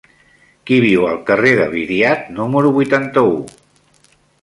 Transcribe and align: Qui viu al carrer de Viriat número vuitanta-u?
Qui 0.69 0.79
viu 0.85 1.05
al 1.09 1.19
carrer 1.27 1.53
de 1.61 1.69
Viriat 1.75 2.35
número 2.41 2.75
vuitanta-u? 2.79 3.41